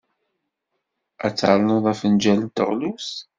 [1.25, 3.15] Ad ternuḍ afenjal n teɣlust?